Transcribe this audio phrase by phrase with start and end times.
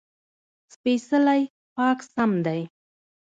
[0.73, 1.41] سپېڅلی:
[1.75, 2.61] پاک سم دی.